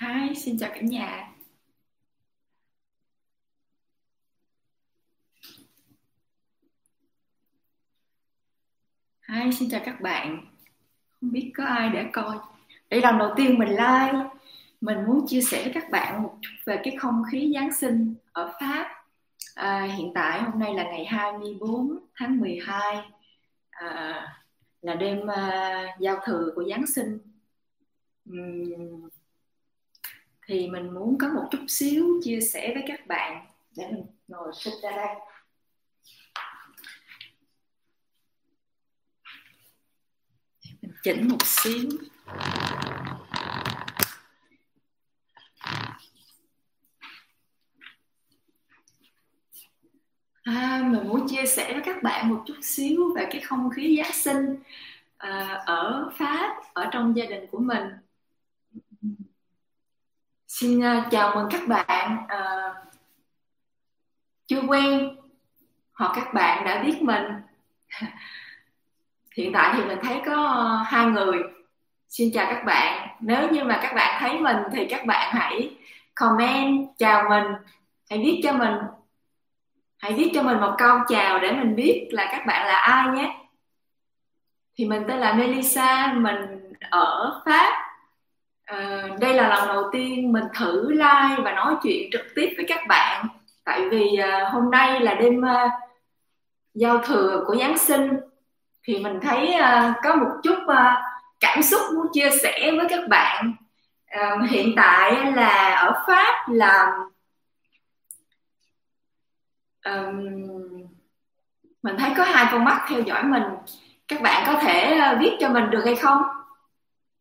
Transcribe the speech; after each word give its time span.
Hi, 0.00 0.34
xin 0.34 0.58
chào 0.58 0.70
cả 0.74 0.80
nhà. 0.80 1.32
Hi, 9.28 9.52
xin 9.52 9.70
chào 9.70 9.80
các 9.84 10.00
bạn. 10.00 10.46
Không 11.20 11.32
biết 11.32 11.52
có 11.56 11.64
ai 11.64 11.90
để 11.90 12.04
coi. 12.12 12.36
Đây 12.90 13.00
lần 13.00 13.18
đầu 13.18 13.32
tiên 13.36 13.58
mình 13.58 13.68
like. 13.68 14.12
Mình 14.80 14.98
muốn 15.06 15.26
chia 15.26 15.40
sẻ 15.40 15.62
với 15.62 15.72
các 15.74 15.90
bạn 15.90 16.22
một 16.22 16.38
chút 16.42 16.50
về 16.66 16.80
cái 16.84 16.96
không 16.96 17.22
khí 17.32 17.52
Giáng 17.54 17.72
sinh 17.72 18.14
ở 18.32 18.52
Pháp. 18.60 19.04
À, 19.54 19.82
hiện 19.96 20.12
tại 20.14 20.42
hôm 20.42 20.60
nay 20.60 20.74
là 20.74 20.84
ngày 20.84 21.04
24 21.04 21.98
tháng 22.14 22.40
12. 22.40 22.96
À, 23.70 24.22
là 24.82 24.94
đêm 24.94 25.18
uh, 25.18 26.00
giao 26.00 26.20
thừa 26.24 26.52
của 26.54 26.64
Giáng 26.70 26.86
sinh. 26.86 27.18
Uhm, 28.30 29.08
thì 30.48 30.68
mình 30.68 30.94
muốn 30.94 31.18
có 31.18 31.28
một 31.28 31.48
chút 31.50 31.64
xíu 31.68 32.20
chia 32.24 32.40
sẻ 32.40 32.70
với 32.74 32.84
các 32.88 33.06
bạn 33.06 33.46
để 33.76 33.86
mình 33.90 34.06
ngồi 34.28 34.52
xích 34.54 34.74
ra 34.82 34.90
đây. 34.90 35.14
Mình 40.82 40.92
chỉnh 41.02 41.28
một 41.28 41.42
xíu. 41.44 41.88
À, 50.42 50.88
mình 50.92 51.08
muốn 51.08 51.28
chia 51.28 51.46
sẻ 51.46 51.72
với 51.72 51.82
các 51.84 52.02
bạn 52.02 52.28
một 52.28 52.42
chút 52.46 52.56
xíu 52.62 53.14
về 53.16 53.26
cái 53.30 53.40
không 53.40 53.70
khí 53.70 53.96
Giáng 54.02 54.12
sinh 54.12 54.56
à, 55.16 55.62
ở 55.66 56.10
Pháp, 56.18 56.56
ở 56.72 56.88
trong 56.92 57.16
gia 57.16 57.24
đình 57.24 57.46
của 57.50 57.58
mình. 57.58 57.84
Xin 60.60 60.80
ờ, 60.80 61.02
chào 61.10 61.34
mừng 61.34 61.48
các 61.50 61.68
bạn 61.68 62.26
à, 62.28 62.72
chưa 64.46 64.60
quen 64.68 65.16
hoặc 65.92 66.12
các 66.16 66.34
bạn 66.34 66.64
đã 66.64 66.82
biết 66.82 67.02
mình. 67.02 67.24
Hiện 69.36 69.52
tại 69.52 69.74
thì 69.76 69.84
mình 69.84 69.98
thấy 70.02 70.20
có 70.26 70.46
ờ, 70.46 70.82
hai 70.86 71.06
người. 71.06 71.42
Xin 72.08 72.32
chào 72.34 72.46
các 72.50 72.64
bạn. 72.64 73.08
Nếu 73.20 73.50
như 73.50 73.64
mà 73.64 73.78
các 73.82 73.92
bạn 73.94 74.16
thấy 74.20 74.38
mình 74.38 74.56
thì 74.72 74.86
các 74.90 75.06
bạn 75.06 75.34
hãy 75.34 75.76
comment 76.14 76.88
chào 76.98 77.28
mình, 77.28 77.46
hãy 78.10 78.18
viết 78.18 78.40
cho 78.42 78.52
mình 78.52 78.74
hãy 79.98 80.12
viết 80.12 80.30
cho 80.34 80.42
mình 80.42 80.60
một 80.60 80.74
câu 80.78 80.98
chào 81.08 81.38
để 81.38 81.52
mình 81.52 81.76
biết 81.76 82.08
là 82.10 82.28
các 82.32 82.46
bạn 82.46 82.66
là 82.66 82.78
ai 82.78 83.08
nhé. 83.08 83.36
Thì 84.76 84.84
mình 84.84 85.04
tên 85.08 85.18
là 85.18 85.32
Melissa, 85.32 86.12
mình 86.16 86.72
ở 86.90 87.40
Pháp 87.44 87.87
À, 88.68 89.08
đây 89.20 89.34
là 89.34 89.48
lần 89.48 89.68
đầu 89.68 89.84
tiên 89.92 90.32
mình 90.32 90.44
thử 90.58 90.90
like 90.90 91.42
và 91.44 91.52
nói 91.52 91.74
chuyện 91.82 92.10
trực 92.12 92.26
tiếp 92.34 92.54
với 92.56 92.64
các 92.68 92.80
bạn. 92.88 93.26
Tại 93.64 93.88
vì 93.90 94.16
à, 94.16 94.50
hôm 94.52 94.70
nay 94.70 95.00
là 95.00 95.14
đêm 95.14 95.44
à, 95.44 95.70
giao 96.74 96.98
thừa 96.98 97.44
của 97.46 97.56
Giáng 97.56 97.78
sinh. 97.78 98.20
Thì 98.82 98.98
mình 98.98 99.20
thấy 99.22 99.52
à, 99.52 99.94
có 100.02 100.14
một 100.14 100.28
chút 100.42 100.58
à, 100.66 101.02
cảm 101.40 101.62
xúc 101.62 101.80
muốn 101.94 102.06
chia 102.12 102.30
sẻ 102.42 102.72
với 102.76 102.86
các 102.88 103.08
bạn. 103.08 103.54
À, 104.06 104.36
hiện 104.50 104.72
tại 104.76 105.32
là 105.32 105.74
ở 105.74 106.02
Pháp 106.06 106.48
là 106.48 106.98
um, 109.84 110.24
mình 111.82 111.96
thấy 111.98 112.10
có 112.16 112.24
hai 112.24 112.46
con 112.52 112.64
mắt 112.64 112.86
theo 112.88 113.00
dõi 113.00 113.22
mình. 113.22 113.42
Các 114.08 114.22
bạn 114.22 114.42
có 114.46 114.60
thể 114.60 115.00
viết 115.20 115.36
cho 115.40 115.48
mình 115.48 115.70
được 115.70 115.82
hay 115.84 115.96
không? 115.96 116.22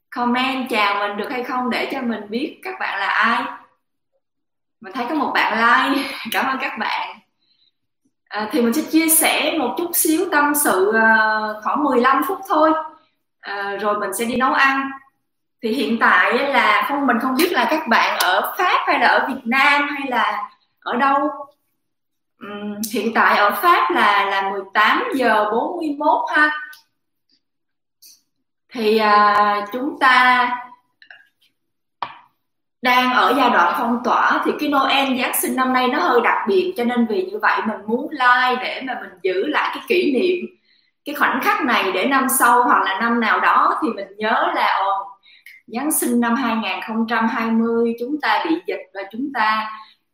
Comment 0.09 0.69
chào 0.69 1.07
mình 1.07 1.17
được 1.17 1.31
hay 1.31 1.43
không 1.43 1.69
để 1.69 1.89
cho 1.91 2.01
mình 2.01 2.21
biết 2.29 2.59
các 2.63 2.75
bạn 2.79 2.99
là 2.99 3.07
ai. 3.07 3.43
Mình 4.81 4.93
thấy 4.93 5.05
có 5.09 5.15
một 5.15 5.31
bạn 5.33 5.53
like. 5.93 6.09
Cảm 6.31 6.45
ơn 6.45 6.57
các 6.61 6.77
bạn. 6.79 7.19
À, 8.27 8.49
thì 8.51 8.61
mình 8.61 8.73
sẽ 8.73 8.81
chia 8.91 9.09
sẻ 9.09 9.55
một 9.59 9.75
chút 9.77 9.91
xíu 9.93 10.25
tâm 10.31 10.53
sự 10.55 10.89
uh, 10.89 11.63
khoảng 11.63 11.83
15 11.83 12.21
phút 12.27 12.39
thôi. 12.47 12.73
À, 13.39 13.77
rồi 13.81 13.99
mình 13.99 14.13
sẽ 14.13 14.25
đi 14.25 14.35
nấu 14.35 14.53
ăn. 14.53 14.89
Thì 15.61 15.69
hiện 15.69 15.97
tại 15.99 16.33
là 16.37 16.85
không 16.89 17.07
mình 17.07 17.19
không 17.19 17.35
biết 17.35 17.51
là 17.51 17.67
các 17.69 17.87
bạn 17.87 18.19
ở 18.19 18.53
Pháp 18.57 18.83
hay 18.87 18.99
là 18.99 19.07
ở 19.07 19.27
Việt 19.27 19.41
Nam 19.45 19.87
hay 19.97 20.07
là 20.09 20.49
ở 20.79 20.95
đâu. 20.97 21.29
Uhm, 22.45 22.81
hiện 22.93 23.13
tại 23.15 23.37
ở 23.37 23.51
Pháp 23.51 23.91
là 23.91 24.25
là 24.25 24.49
18 24.51 25.03
giờ 25.13 25.49
41 25.51 26.29
ha 26.35 26.49
thì 28.69 28.97
à, 28.97 29.65
chúng 29.73 29.99
ta 29.99 30.49
đang 32.81 33.13
ở 33.13 33.33
giai 33.37 33.49
đoạn 33.49 33.73
phong 33.77 33.99
tỏa 34.03 34.41
thì 34.45 34.51
cái 34.59 34.69
Noel 34.69 35.21
Giáng 35.21 35.41
sinh 35.41 35.55
năm 35.55 35.73
nay 35.73 35.87
nó 35.87 35.99
hơi 35.99 36.21
đặc 36.23 36.37
biệt 36.47 36.73
cho 36.77 36.83
nên 36.83 37.07
vì 37.09 37.25
như 37.25 37.39
vậy 37.41 37.61
mình 37.67 37.77
muốn 37.85 38.11
like 38.11 38.63
để 38.63 38.81
mà 38.85 38.99
mình 39.01 39.19
giữ 39.23 39.47
lại 39.47 39.71
cái 39.75 39.83
kỷ 39.87 40.13
niệm 40.13 40.45
cái 41.05 41.15
khoảnh 41.15 41.39
khắc 41.43 41.65
này 41.65 41.91
để 41.91 42.05
năm 42.05 42.27
sau 42.39 42.63
hoặc 42.63 42.83
là 42.83 42.99
năm 43.01 43.19
nào 43.19 43.39
đó 43.39 43.79
thì 43.81 43.89
mình 43.89 44.07
nhớ 44.17 44.51
là 44.55 44.77
ồ 44.85 45.17
Giáng 45.67 45.91
sinh 45.91 46.19
năm 46.19 46.35
2020 46.35 47.93
chúng 47.99 48.21
ta 48.21 48.45
bị 48.49 48.55
dịch 48.67 48.81
và 48.93 49.01
chúng 49.11 49.31
ta 49.33 49.69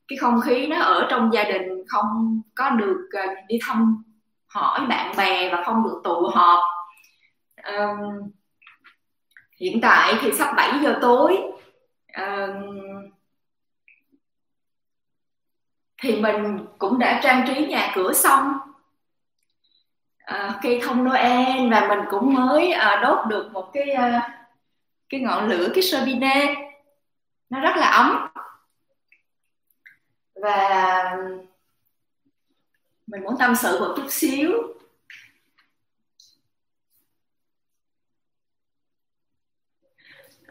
cái 0.08 0.18
không 0.18 0.42
khí 0.42 0.68
nó 0.68 0.82
ở 0.82 1.08
trong 1.10 1.34
gia 1.34 1.44
đình 1.44 1.84
không 1.88 2.42
có 2.56 2.70
được 2.70 3.10
à, 3.12 3.26
đi 3.48 3.60
thăm 3.68 4.04
hỏi 4.48 4.86
bạn 4.90 5.14
bè 5.18 5.52
và 5.52 5.64
không 5.66 5.84
được 5.84 6.02
tụ 6.04 6.28
họp. 6.34 6.60
Um, 7.64 8.32
hiện 9.64 9.82
tại 9.82 10.14
thì 10.22 10.32
sắp 10.34 10.54
7 10.58 10.80
giờ 10.84 11.00
tối. 11.02 11.38
À, 12.08 12.48
thì 16.02 16.22
mình 16.22 16.66
cũng 16.78 17.00
đã 17.00 17.20
trang 17.24 17.46
trí 17.48 17.66
nhà 17.66 17.92
cửa 17.96 18.14
xong. 18.14 18.54
Ờ, 20.26 20.38
à, 20.38 20.60
cây 20.62 20.82
thông 20.84 21.04
Noel 21.04 21.72
và 21.72 21.88
mình 21.90 22.00
cũng 22.10 22.34
mới 22.34 22.72
à, 22.72 23.00
đốt 23.04 23.28
được 23.28 23.50
một 23.54 23.70
cái 23.74 23.92
à, 23.92 24.40
cái 25.10 25.20
ngọn 25.22 25.48
lửa 25.48 25.70
cái 25.74 25.84
sơ 25.84 26.06
nó 27.50 27.60
rất 27.60 27.76
là 27.76 27.88
ấm. 27.88 28.28
Và 30.36 31.16
mình 33.08 33.24
muốn 33.24 33.36
tâm 33.40 33.56
sự 33.56 33.80
một 33.80 33.94
chút 33.98 34.06
xíu. 34.10 34.52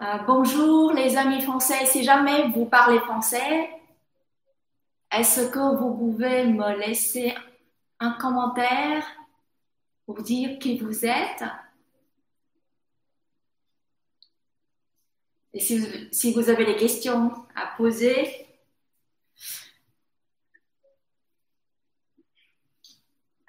Euh, 0.03 0.19
bonjour 0.27 0.93
les 0.93 1.17
amis 1.17 1.41
français, 1.43 1.87
si 1.87 2.03
jamais 2.03 2.49
vous 2.49 2.65
parlez 2.67 2.99
français, 2.99 3.71
est-ce 5.13 5.43
que 5.49 5.77
vous 5.77 5.95
pouvez 5.95 6.45
me 6.45 6.77
laisser 6.77 7.33
un 8.01 8.11
commentaire 8.15 9.05
pour 10.05 10.21
dire 10.23 10.59
qui 10.59 10.77
vous 10.79 11.07
êtes? 11.07 11.45
Et 15.55 15.61
si 15.61 15.79
vous, 15.79 15.87
si 16.11 16.33
vous 16.33 16.49
avez 16.49 16.65
des 16.65 16.77
questions 16.77 17.31
à 17.55 17.69
poser, 17.77 18.49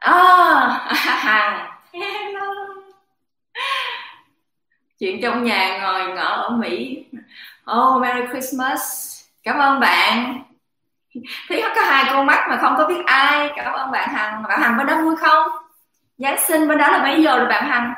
ah, 0.04 0.88
hello 1.94 2.63
chuyện 5.00 5.20
trong 5.24 5.44
nhà 5.44 5.80
ngồi 5.82 6.16
ngỏ 6.16 6.24
ở 6.24 6.50
Mỹ 6.50 7.06
Oh 7.72 8.02
Merry 8.02 8.28
Christmas. 8.32 8.82
Cảm 9.44 9.60
ơn 9.60 9.80
bạn. 9.80 10.44
Thấy 11.50 11.64
có 11.76 11.82
hai 11.82 12.06
con 12.10 12.26
mắt 12.26 12.48
mà 12.50 12.58
không 12.62 12.76
có 12.78 12.88
biết 12.88 13.06
ai. 13.06 13.50
Cảm 13.56 13.74
ơn 13.74 13.92
bạn 13.92 14.10
Hằng. 14.10 14.44
Bạn 14.44 14.62
Hằng 14.62 14.78
bên 14.78 14.88
đó 14.88 15.02
vui 15.04 15.16
không? 15.16 15.48
Giáng 16.18 16.40
sinh 16.48 16.68
bên 16.68 16.78
đó 16.78 16.88
là 16.92 17.04
mấy 17.04 17.24
giờ 17.24 17.40
rồi 17.40 17.48
bạn 17.48 17.66
Hằng? 17.70 17.94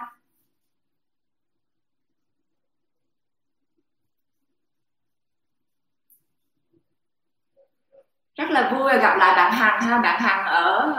Rất 8.35 8.49
là 8.49 8.71
vui 8.71 8.93
gặp 8.99 9.17
lại 9.17 9.35
bạn 9.35 9.51
Hằng 9.53 9.81
ha. 9.81 9.97
Bạn 9.97 10.21
Hằng 10.21 10.45
ở 10.45 10.95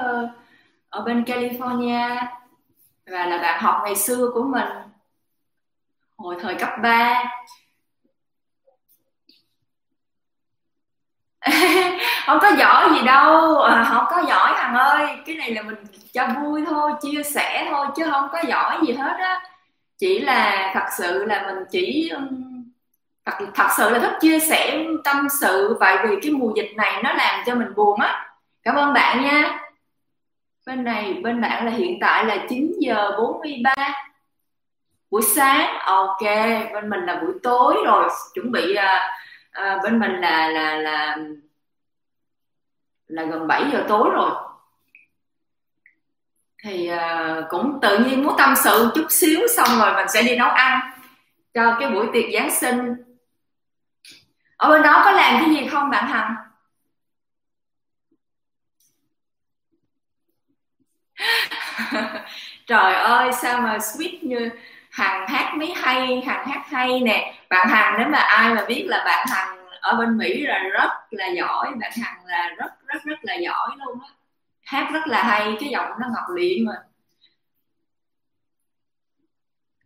ở 0.88 1.02
bên 1.02 1.22
California 1.24 2.26
và 3.06 3.26
là 3.26 3.38
bạn 3.38 3.62
học 3.62 3.80
ngày 3.84 3.96
xưa 3.96 4.30
của 4.34 4.42
mình 4.42 4.68
hồi 6.18 6.36
thời 6.42 6.54
cấp 6.54 6.70
3 6.82 7.24
không 12.26 12.38
có 12.40 12.50
giỏi 12.58 12.90
gì 12.94 13.06
đâu. 13.06 13.60
À, 13.60 13.84
không 13.90 14.04
có 14.10 14.22
giỏi 14.28 14.52
thằng 14.56 14.74
ơi. 14.74 15.08
Cái 15.26 15.36
này 15.36 15.50
là 15.50 15.62
mình 15.62 15.76
cho 16.12 16.28
vui 16.40 16.64
thôi 16.66 16.92
chia 17.02 17.22
sẻ 17.22 17.66
thôi 17.70 17.86
chứ 17.96 18.04
không 18.10 18.28
có 18.32 18.38
giỏi 18.48 18.78
gì 18.86 18.92
hết 18.92 19.16
á. 19.18 19.40
Chỉ 19.98 20.18
là 20.20 20.70
thật 20.74 20.86
sự 20.98 21.24
là 21.24 21.44
mình 21.46 21.64
chỉ 21.70 22.12
thật, 23.24 23.32
thật 23.54 23.68
sự 23.76 23.90
là 23.90 23.98
thích 23.98 24.12
chia 24.20 24.40
sẻ 24.40 24.84
tâm 25.04 25.28
sự 25.40 25.76
tại 25.80 25.98
vì 26.02 26.16
cái 26.22 26.32
mùa 26.32 26.52
dịch 26.56 26.72
này 26.76 27.02
nó 27.02 27.12
làm 27.12 27.42
cho 27.46 27.54
mình 27.54 27.74
buồn 27.74 28.00
á. 28.00 28.26
Cảm 28.62 28.74
ơn 28.74 28.92
bạn 28.94 29.24
nha. 29.24 29.58
Bên 30.66 30.84
này 30.84 31.14
bên 31.22 31.40
bạn 31.40 31.64
là 31.64 31.70
hiện 31.70 31.98
tại 32.00 32.24
là 32.24 32.36
9 32.48 32.72
giờ 32.80 33.10
43 33.18 33.74
buổi 35.16 35.24
sáng 35.36 35.78
ok 35.84 36.22
bên 36.74 36.90
mình 36.90 37.00
là 37.00 37.20
buổi 37.22 37.32
tối 37.42 37.76
rồi 37.86 38.08
chuẩn 38.34 38.52
bị 38.52 38.76
uh, 38.76 38.84
uh, 39.58 39.82
bên 39.82 39.98
mình 39.98 40.12
là 40.12 40.48
là 40.48 40.76
là 40.76 41.16
là 43.06 43.24
gần 43.24 43.46
7 43.46 43.64
giờ 43.72 43.84
tối 43.88 44.10
rồi. 44.12 44.30
Thì 46.62 46.90
uh, 46.92 47.44
cũng 47.48 47.78
tự 47.82 47.98
nhiên 47.98 48.24
muốn 48.24 48.34
tâm 48.38 48.54
sự 48.64 48.90
chút 48.94 49.06
xíu 49.10 49.40
xong 49.56 49.68
rồi 49.78 49.94
mình 49.94 50.06
sẽ 50.08 50.22
đi 50.22 50.36
nấu 50.36 50.48
ăn 50.48 50.80
cho 51.54 51.76
cái 51.80 51.90
buổi 51.90 52.06
tiệc 52.12 52.24
Giáng 52.34 52.50
sinh. 52.50 52.94
Ở 54.56 54.70
bên 54.70 54.82
đó 54.82 55.02
có 55.04 55.10
làm 55.10 55.40
cái 55.40 55.54
gì 55.54 55.68
không 55.68 55.90
bạn 55.90 56.06
Hằng? 56.06 56.34
Trời 62.66 62.94
ơi 62.94 63.30
sao 63.42 63.60
mà 63.60 63.78
sweet 63.78 64.18
như 64.22 64.50
hằng 64.96 65.26
hát 65.28 65.54
mới 65.56 65.74
hay 65.76 66.22
hằng 66.26 66.46
hát 66.46 66.62
hay 66.70 67.00
nè. 67.00 67.34
Bạn 67.50 67.68
hằng 67.68 67.94
nếu 67.98 68.08
mà 68.08 68.18
ai 68.18 68.54
mà 68.54 68.64
biết 68.68 68.84
là 68.88 69.02
bạn 69.04 69.26
hằng 69.30 69.58
ở 69.80 69.96
bên 69.98 70.18
mỹ 70.18 70.42
là 70.42 70.58
rất 70.58 70.90
là 71.10 71.26
giỏi 71.28 71.72
bạn 71.80 71.90
hằng 72.02 72.26
là 72.26 72.48
rất 72.58 72.86
rất 72.86 73.04
rất 73.04 73.18
là 73.22 73.34
giỏi 73.34 73.70
luôn 73.78 73.98
á. 74.02 74.08
Hát 74.64 74.88
rất 74.92 75.06
là 75.06 75.22
hay 75.22 75.56
cái 75.60 75.68
giọng 75.68 75.90
nó 76.00 76.06
ngọt 76.12 76.34
lịm 76.36 76.66
mà. 76.66 76.72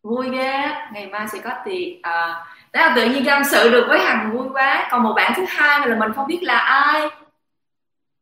Vui 0.03 0.31
ghê 0.31 0.69
ngày 0.93 1.07
mai 1.07 1.29
sẽ 1.29 1.39
có 1.45 1.51
tiệc. 1.65 2.03
À, 2.03 2.45
đó 2.73 2.81
là 2.81 2.93
tự 2.97 3.05
nhiên 3.05 3.25
tâm 3.27 3.45
sự 3.45 3.71
được 3.71 3.85
với 3.89 4.01
hằng 4.01 4.33
vui 4.33 4.49
quá. 4.53 4.89
Còn 4.91 5.03
một 5.03 5.13
bạn 5.17 5.33
thứ 5.37 5.45
hai 5.49 5.89
là 5.89 5.97
mình 5.97 6.13
không 6.17 6.27
biết 6.27 6.41
là 6.43 6.59
ai. 6.59 7.09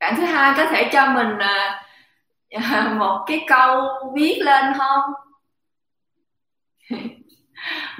Bạn 0.00 0.14
thứ 0.16 0.24
hai 0.24 0.54
có 0.56 0.66
thể 0.66 0.90
cho 0.92 1.06
mình 1.06 1.38
à, 1.38 1.84
một 2.98 3.24
cái 3.26 3.44
câu 3.48 3.88
viết 4.14 4.38
lên 4.42 4.64
không? 4.78 5.27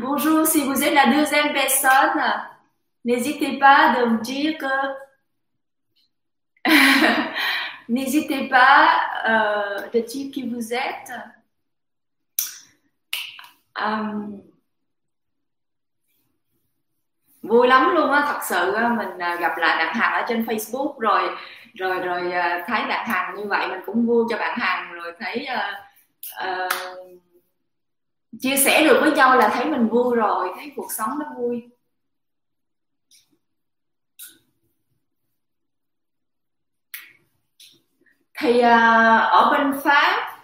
Bonjour, 0.01 0.47
si 0.47 0.65
vous 0.65 0.81
êtes 0.85 0.95
la 0.95 1.07
deuxième 1.07 1.53
personne, 1.53 2.23
n'hésitez 3.05 3.59
pas 3.59 3.97
de 3.99 4.05
me 4.05 4.21
dire 4.23 4.57
que 4.57 4.67
n'hésitez 7.89 8.49
pas 8.49 9.01
euh, 9.27 9.89
de 9.93 9.99
dire 9.99 10.31
qui 10.31 10.49
vous 10.49 10.73
êtes. 10.73 11.13
Um, 13.81 14.43
vui 17.43 17.69
lắm 17.69 17.95
luôn 17.95 18.11
á 18.11 18.23
thật 18.27 18.41
sự 18.43 18.77
mình 18.97 19.19
à, 19.19 19.37
gặp 19.37 19.59
lại 19.59 19.77
bạn 19.77 19.95
hằng 19.95 20.13
ở 20.13 20.25
trên 20.29 20.45
facebook 20.45 20.99
rồi 20.99 21.37
rồi 21.75 22.01
rồi 22.01 22.33
à, 22.33 22.65
thấy 22.67 22.87
bạn 22.87 23.07
hằng 23.07 23.35
như 23.37 23.45
vậy 23.49 23.69
mình 23.69 23.81
cũng 23.87 24.07
vui 24.07 24.25
cho 24.31 24.39
bạn 24.39 24.59
hằng 24.59 24.93
rồi 24.93 25.13
thấy 25.19 25.47
uh, 25.55 25.75
uh, 26.49 26.99
chia 28.41 28.57
sẻ 28.57 28.85
được 28.85 28.99
với 29.01 29.13
nhau 29.13 29.37
là 29.37 29.49
thấy 29.49 29.65
mình 29.65 29.89
vui 29.89 30.17
rồi 30.17 30.49
thấy 30.57 30.73
cuộc 30.77 30.93
sống 30.93 31.19
nó 31.19 31.27
vui. 31.37 31.63
Thì 38.39 38.61
à, 38.61 39.17
ở 39.17 39.51
bên 39.53 39.81
pháp 39.85 40.39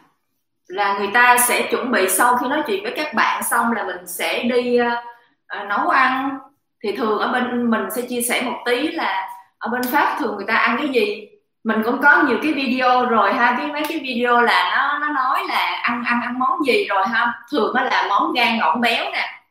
là 0.67 0.99
người 0.99 1.09
ta 1.15 1.37
sẽ 1.49 1.69
chuẩn 1.71 1.93
bị 1.93 2.09
sau 2.09 2.37
khi 2.37 2.49
nói 2.49 2.63
chuyện 2.67 2.83
với 2.83 2.93
các 2.97 3.15
bạn 3.15 3.43
xong 3.43 3.73
là 3.73 3.85
mình 3.85 4.07
sẽ 4.07 4.43
đi 4.43 4.79
uh, 4.81 5.69
nấu 5.69 5.89
ăn. 5.89 6.39
Thì 6.83 6.97
thường 6.97 7.19
ở 7.19 7.33
bên 7.33 7.71
mình 7.71 7.83
sẽ 7.97 8.03
chia 8.03 8.23
sẻ 8.23 8.43
một 8.43 8.63
tí 8.67 8.89
là 8.89 9.29
ở 9.59 9.71
bên 9.71 9.83
pháp 9.83 10.17
thường 10.19 10.37
người 10.37 10.47
ta 10.49 10.55
ăn 10.55 10.77
cái 10.79 10.89
gì? 10.89 11.34
Mình 11.65 11.83
cũng 11.85 12.03
có 12.03 12.23
nhiều 12.23 12.39
cái 12.43 12.53
video 12.53 13.07
rồi 13.07 13.33
ha 13.33 13.55
cái 13.59 13.67
mấy 13.67 13.83
cái 13.89 13.99
video 13.99 14.41
là 14.41 14.73
nó 14.77 14.99
nó 14.99 15.13
nói 15.13 15.43
là 15.49 15.81
ăn 15.83 16.05
ăn 16.05 16.21
ăn 16.23 16.39
món 16.39 16.65
gì 16.67 16.87
rồi 16.89 17.05
ha. 17.07 17.33
Thường 17.51 17.75
nó 17.75 17.83
là 17.83 18.07
món 18.09 18.33
gan 18.33 18.59
ngỗng 18.59 18.81
béo 18.81 19.05
nè. 19.13 19.43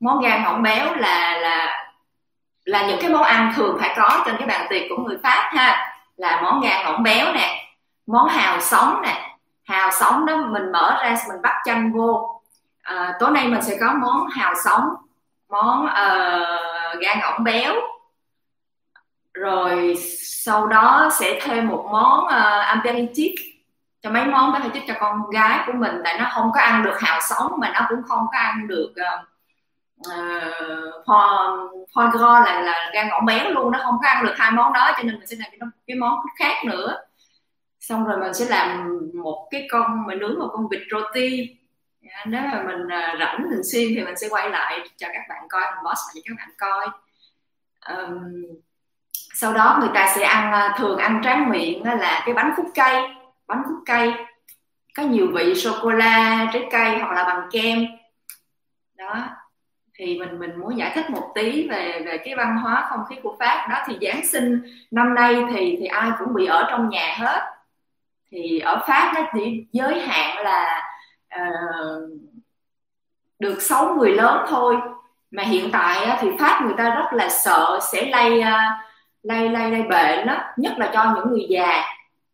Món 0.00 0.20
gan 0.20 0.44
ngỗng 0.44 0.62
béo 0.62 0.94
là 0.94 1.36
là 1.36 1.86
là 2.64 2.86
những 2.86 2.98
cái 3.00 3.10
món 3.10 3.22
ăn 3.22 3.52
thường 3.56 3.76
phải 3.80 3.94
có 3.96 4.22
trên 4.26 4.36
cái 4.38 4.48
bàn 4.48 4.66
tiệc 4.70 4.82
của 4.88 4.96
người 4.96 5.16
pháp 5.22 5.50
ha. 5.56 5.94
Là 6.16 6.40
món 6.42 6.60
gan 6.60 6.84
ngỗng 6.84 7.02
béo 7.02 7.32
nè 7.32 7.66
món 8.06 8.28
hào 8.28 8.60
sống 8.60 9.02
nè. 9.02 9.36
Hào 9.64 9.90
sống 9.90 10.26
đó 10.26 10.36
mình 10.36 10.72
mở 10.72 10.98
ra 11.02 11.16
mình 11.28 11.42
bắt 11.42 11.56
chanh 11.64 11.92
vô. 11.92 12.40
À, 12.82 13.14
tối 13.20 13.30
nay 13.30 13.48
mình 13.48 13.62
sẽ 13.62 13.76
có 13.80 13.94
món 14.02 14.28
hào 14.28 14.54
sống 14.64 14.88
món 15.48 15.84
uh, 15.84 17.00
gan 17.00 17.18
ngỗng 17.20 17.44
béo 17.44 17.74
rồi 19.34 19.94
sau 20.20 20.66
đó 20.66 21.10
sẽ 21.20 21.40
thêm 21.42 21.68
một 21.68 21.88
món 21.92 22.24
uh, 22.24 22.66
aperitif. 22.66 23.34
Cho 24.02 24.10
mấy 24.10 24.24
món 24.26 24.52
có 24.52 24.58
thể 24.58 24.68
giúp 24.74 24.80
cho 24.88 24.94
con 25.00 25.30
gái 25.30 25.64
của 25.66 25.72
mình 25.72 26.00
tại 26.04 26.18
nó 26.18 26.30
không 26.34 26.50
có 26.54 26.60
ăn 26.60 26.82
được 26.82 27.00
hào 27.00 27.20
sống 27.20 27.52
mà 27.58 27.70
nó 27.74 27.86
cũng 27.88 28.02
không 28.08 28.26
có 28.32 28.38
ăn 28.38 28.68
được 28.68 28.92
ờ, 28.96 29.24
ờ, 30.10 30.52
uh, 30.88 31.04
uh, 31.04 31.88
foie 31.94 32.10
gras 32.10 32.46
là 32.46 32.60
là 32.60 32.90
gan 32.94 33.08
ngỗng 33.08 33.24
béo 33.24 33.50
luôn. 33.50 33.72
Nó 33.72 33.78
không 33.82 33.98
có 34.02 34.08
ăn 34.08 34.24
được 34.24 34.34
hai 34.36 34.50
món 34.50 34.72
đó 34.72 34.92
cho 34.96 35.02
nên 35.02 35.18
mình 35.18 35.26
sẽ 35.26 35.36
làm 35.38 35.48
cái, 35.50 35.68
cái 35.86 35.96
món 35.96 36.18
khác 36.38 36.64
nữa. 36.64 36.98
Xong 37.80 38.04
rồi 38.04 38.18
mình 38.18 38.34
sẽ 38.34 38.44
làm 38.48 38.98
một 39.14 39.48
cái 39.50 39.68
con 39.70 40.06
mình 40.06 40.18
nướng 40.18 40.38
một 40.38 40.48
con 40.52 40.68
vịt 40.68 40.80
roti 40.90 41.56
dạ, 42.00 42.24
nếu 42.26 42.42
mà 42.42 42.62
mình 42.62 42.82
uh, 42.82 43.18
rảnh 43.20 43.46
thường 43.50 43.62
xuyên 43.72 43.88
thì 43.94 44.04
mình 44.04 44.16
sẽ 44.16 44.28
quay 44.30 44.50
lại 44.50 44.88
cho 44.96 45.08
các 45.12 45.22
bạn 45.28 45.44
coi 45.48 45.62
mình 45.62 45.84
post 45.84 46.00
lại 46.14 46.22
cho 46.24 46.34
các 46.36 46.36
bạn 46.38 46.50
coi. 46.58 46.88
Um, 47.88 48.32
sau 49.34 49.52
đó 49.52 49.76
người 49.80 49.90
ta 49.94 50.12
sẽ 50.16 50.22
ăn 50.24 50.52
à, 50.52 50.74
thường 50.78 50.98
ăn 50.98 51.20
tráng 51.24 51.50
miệng 51.50 51.84
là 51.84 52.22
cái 52.26 52.34
bánh 52.34 52.52
khúc 52.56 52.66
cây 52.74 53.02
bánh 53.46 53.62
khúc 53.66 53.76
cây 53.86 54.12
có 54.94 55.02
nhiều 55.02 55.26
vị 55.34 55.54
sô 55.54 55.70
cô 55.82 55.90
la 55.90 56.46
trái 56.52 56.68
cây 56.70 56.98
hoặc 56.98 57.12
là 57.12 57.24
bằng 57.24 57.48
kem. 57.52 57.86
Đó. 58.96 59.28
Thì 59.94 60.18
mình 60.18 60.38
mình 60.38 60.60
muốn 60.60 60.78
giải 60.78 60.92
thích 60.94 61.10
một 61.10 61.32
tí 61.34 61.68
về 61.68 62.02
về 62.06 62.18
cái 62.24 62.34
văn 62.34 62.56
hóa 62.56 62.86
không 62.90 63.00
khí 63.08 63.16
của 63.22 63.36
pháp. 63.38 63.66
Đó 63.70 63.76
thì 63.86 63.98
giáng 64.00 64.26
sinh 64.26 64.62
năm 64.90 65.14
nay 65.14 65.44
thì 65.50 65.76
thì 65.80 65.86
ai 65.86 66.10
cũng 66.18 66.34
bị 66.34 66.46
ở 66.46 66.66
trong 66.70 66.88
nhà 66.88 67.14
hết. 67.18 67.40
Thì 68.30 68.58
ở 68.58 68.84
pháp 68.86 69.12
nó 69.14 69.20
chỉ 69.34 69.66
giới 69.72 70.00
hạn 70.00 70.44
là 70.44 70.82
uh, 71.34 72.02
được 73.38 73.62
sáu 73.62 73.94
người 73.94 74.10
lớn 74.10 74.44
thôi. 74.48 74.76
Mà 75.30 75.42
hiện 75.42 75.70
tại 75.72 76.18
thì 76.20 76.28
pháp 76.38 76.62
người 76.62 76.74
ta 76.76 76.94
rất 76.94 77.12
là 77.12 77.28
sợ 77.28 77.78
sẽ 77.92 78.06
lây 78.10 78.40
uh, 78.40 78.93
lây 79.24 79.48
lây 79.48 79.70
lây 79.70 79.82
bệnh 79.82 80.26
đó, 80.26 80.36
nhất 80.56 80.72
là 80.78 80.90
cho 80.94 81.12
những 81.16 81.30
người 81.30 81.46
già. 81.48 81.82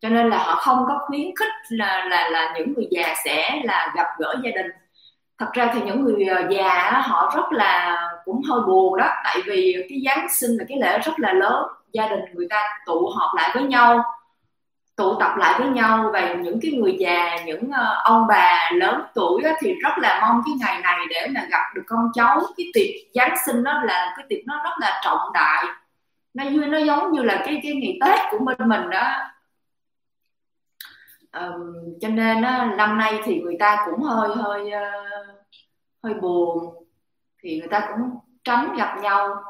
Cho 0.00 0.08
nên 0.08 0.30
là 0.30 0.38
họ 0.38 0.54
không 0.54 0.84
có 0.88 0.98
khuyến 1.06 1.26
khích 1.36 1.52
là 1.68 2.04
là 2.04 2.28
là 2.30 2.52
những 2.56 2.74
người 2.74 2.88
già 2.90 3.14
sẽ 3.24 3.60
là 3.64 3.92
gặp 3.96 4.06
gỡ 4.18 4.34
gia 4.44 4.50
đình. 4.50 4.70
Thật 5.38 5.52
ra 5.52 5.70
thì 5.74 5.80
những 5.80 6.04
người 6.04 6.24
ờ, 6.24 6.42
già 6.50 6.90
họ 7.04 7.32
rất 7.36 7.52
là, 7.52 8.02
cũng 8.24 8.42
hơi 8.50 8.60
buồn 8.66 8.98
đó, 8.98 9.08
tại 9.24 9.38
vì 9.46 9.86
cái 9.88 9.98
giáng 10.06 10.26
sinh 10.30 10.50
là 10.50 10.64
cái 10.68 10.78
lễ 10.80 10.98
rất 10.98 11.12
là 11.20 11.32
lớn. 11.32 11.62
Gia 11.92 12.08
đình 12.08 12.20
người 12.32 12.46
ta 12.50 12.62
tụ 12.86 13.10
họp 13.16 13.30
lại 13.36 13.50
với 13.54 13.62
nhau, 13.62 14.02
tụ 14.96 15.14
tập 15.20 15.32
lại 15.36 15.54
với 15.58 15.68
nhau 15.68 16.10
và 16.12 16.34
những 16.34 16.58
cái 16.62 16.70
người 16.70 16.96
già, 16.98 17.36
những 17.46 17.70
ờ, 17.72 18.02
ông 18.04 18.26
bà 18.28 18.70
lớn 18.74 19.02
tuổi 19.14 19.42
thì 19.60 19.74
rất 19.82 19.98
là 19.98 20.20
mong 20.22 20.42
cái 20.46 20.54
ngày 20.60 20.80
này 20.82 21.06
để 21.10 21.26
mà 21.34 21.40
gặp 21.50 21.64
được 21.74 21.82
con 21.86 22.10
cháu. 22.14 22.40
Cái 22.56 22.66
tiệc 22.74 22.90
giáng 23.14 23.34
sinh 23.46 23.62
nó 23.62 23.82
là 23.84 24.14
cái 24.16 24.26
tiệc 24.28 24.38
nó 24.46 24.60
rất 24.64 24.74
là 24.80 25.00
trọng 25.04 25.32
đại 25.34 25.64
nó 26.34 26.44
nó 26.66 26.78
giống 26.78 27.12
như 27.12 27.22
là 27.22 27.42
cái 27.44 27.60
cái 27.62 27.74
ngày 27.74 27.98
tết 28.00 28.18
của 28.30 28.38
bên 28.38 28.68
mình 28.68 28.90
đó. 28.90 29.16
Um, 31.32 31.74
cho 32.00 32.08
nên 32.08 32.42
đó, 32.42 32.64
năm 32.64 32.98
nay 32.98 33.20
thì 33.24 33.40
người 33.40 33.56
ta 33.60 33.86
cũng 33.86 34.02
hơi 34.02 34.36
hơi 34.36 34.60
uh, 34.60 35.36
hơi 36.02 36.14
buồn. 36.14 36.84
Thì 37.42 37.58
người 37.60 37.68
ta 37.68 37.88
cũng 37.88 38.18
tránh 38.44 38.76
gặp 38.76 38.96
nhau. 39.02 39.44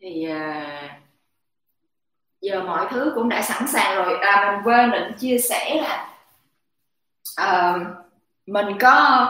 Thì 0.00 0.28
uh, 0.30 0.90
giờ 2.40 2.62
mọi 2.62 2.86
thứ 2.90 3.12
cũng 3.14 3.28
đã 3.28 3.42
sẵn 3.42 3.68
sàng 3.68 3.96
rồi. 3.96 4.18
À 4.20 4.52
mình 4.52 4.62
quên 4.64 4.90
định 4.90 5.12
chia 5.18 5.38
sẻ 5.38 5.82
là 5.82 6.08
uh, 7.48 7.82
mình 8.46 8.78
có 8.80 9.26